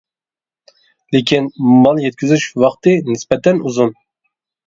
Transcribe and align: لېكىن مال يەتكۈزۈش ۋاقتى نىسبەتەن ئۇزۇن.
لېكىن 1.15 1.49
مال 1.83 2.01
يەتكۈزۈش 2.05 2.47
ۋاقتى 2.63 2.93
نىسبەتەن 3.13 3.61
ئۇزۇن. 3.67 3.93